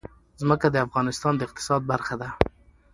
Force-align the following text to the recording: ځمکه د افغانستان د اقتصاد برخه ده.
ځمکه 0.41 0.67
د 0.71 0.75
افغانستان 0.87 1.33
د 1.35 1.41
اقتصاد 1.47 1.81
برخه 1.91 2.15
ده. 2.21 2.29